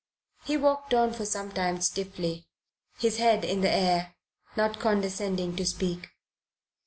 [0.45, 2.47] He walked on for some time stiffly,
[2.97, 4.15] his head in the air,
[4.57, 6.09] not condescending to speak.